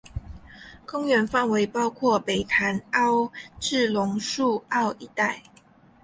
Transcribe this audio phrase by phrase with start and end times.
[0.83, 5.43] 公园范围包括北潭凹至榕树澳一带。